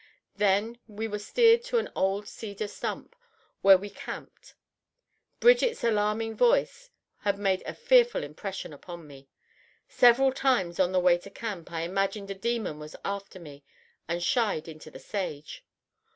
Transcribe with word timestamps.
Then 0.35 0.79
we 0.87 1.07
were 1.07 1.19
steered 1.19 1.63
to 1.65 1.77
an 1.77 1.87
old 1.95 2.27
cedar 2.27 2.67
stump, 2.67 3.15
where 3.61 3.77
we 3.77 3.91
camped. 3.91 4.55
Bridget's 5.39 5.83
alarming 5.83 6.35
voice 6.35 6.89
had 7.19 7.37
made 7.37 7.61
a 7.67 7.75
fearful 7.75 8.23
impression 8.23 8.73
upon 8.73 9.05
me. 9.05 9.29
Several 9.87 10.33
times 10.33 10.79
on 10.79 10.91
the 10.91 10.99
way 10.99 11.19
to 11.19 11.29
camp 11.29 11.71
I 11.71 11.81
imagined 11.81 12.31
a 12.31 12.33
demon 12.33 12.79
was 12.79 12.95
after 13.05 13.39
me, 13.39 13.63
and 14.07 14.23
shied 14.23 14.67
into 14.67 14.89
the 14.89 14.97
sage. 14.97 15.63